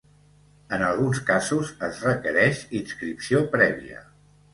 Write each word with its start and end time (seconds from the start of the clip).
En 0.77 0.83
alguns 0.85 1.19
casos, 1.27 1.69
es 1.87 1.99
requereix 2.05 2.63
inscripció 2.79 3.43
prèvia. 3.57 4.01